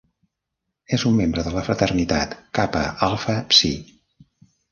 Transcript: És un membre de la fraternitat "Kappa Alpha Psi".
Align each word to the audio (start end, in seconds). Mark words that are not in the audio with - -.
És 0.95 1.03
un 1.09 1.13
membre 1.17 1.43
de 1.47 1.51
la 1.57 1.63
fraternitat 1.67 2.33
"Kappa 2.59 2.83
Alpha 3.09 3.35
Psi". 3.53 3.73